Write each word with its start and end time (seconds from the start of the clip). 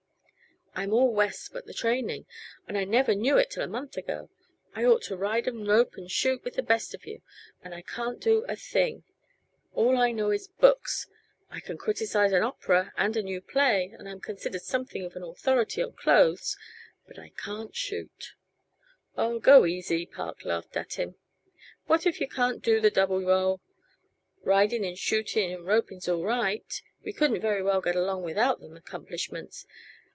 I'm 0.73 0.93
all 0.93 1.13
West 1.13 1.49
but 1.51 1.65
the 1.65 1.73
training 1.73 2.25
and 2.65 2.77
I 2.77 2.85
never 2.85 3.13
knew 3.13 3.37
it 3.37 3.51
till 3.51 3.61
a 3.61 3.67
month 3.67 3.97
ago! 3.97 4.29
I 4.73 4.85
ought 4.85 5.01
to 5.03 5.17
ride 5.17 5.45
and 5.45 5.67
rope 5.67 5.95
and 5.95 6.09
shoot 6.09 6.45
with 6.45 6.53
the 6.53 6.63
best 6.63 6.93
of 6.95 7.05
you, 7.05 7.21
and 7.61 7.75
I 7.75 7.81
can't 7.81 8.21
do 8.21 8.45
a 8.47 8.55
thing. 8.55 9.03
All 9.73 9.97
I 9.97 10.13
know 10.13 10.31
is 10.31 10.47
books. 10.47 11.07
I 11.49 11.59
can 11.59 11.77
criticize 11.77 12.31
an 12.31 12.41
opera 12.41 12.93
and 12.95 13.17
a 13.17 13.21
new 13.21 13.41
play, 13.41 13.93
and 13.99 14.07
I'm 14.07 14.21
considered 14.21 14.61
something 14.61 15.03
of 15.03 15.17
an 15.17 15.23
authority 15.23 15.83
on 15.83 15.91
clothes, 15.91 16.55
but 17.05 17.19
I 17.19 17.33
can't 17.35 17.75
shoot." 17.75 18.33
"Aw, 19.17 19.39
go 19.39 19.65
easy," 19.65 20.05
Park 20.05 20.45
laughed 20.45 20.77
at 20.77 20.93
him. 20.93 21.15
"What 21.87 22.05
if 22.07 22.21
yuh 22.21 22.29
can't 22.29 22.63
do 22.63 22.79
the 22.79 22.89
double 22.89 23.19
roll? 23.21 23.59
Riding 24.41 24.85
and 24.85 24.97
shooting 24.97 25.51
and 25.51 25.65
roping's 25.67 26.07
all 26.07 26.23
right 26.23 26.81
we 27.03 27.11
couldn't 27.11 27.41
very 27.41 27.61
well 27.61 27.81
get 27.81 27.97
along 27.97 28.23
without 28.23 28.61
them 28.61 28.77
accomplishments. 28.77 29.65